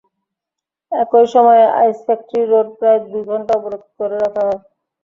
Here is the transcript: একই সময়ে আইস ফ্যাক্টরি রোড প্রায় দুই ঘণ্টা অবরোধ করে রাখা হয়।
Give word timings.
একই 0.91 1.25
সময়ে 1.33 1.65
আইস 1.79 1.97
ফ্যাক্টরি 2.05 2.41
রোড 2.43 2.67
প্রায় 2.77 2.99
দুই 3.05 3.23
ঘণ্টা 3.29 3.53
অবরোধ 3.57 3.83
করে 3.97 4.15
রাখা 4.17 4.41
হয়। 4.47 4.59